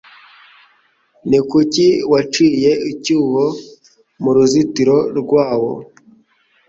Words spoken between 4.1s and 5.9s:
mu ruzitiro rwawo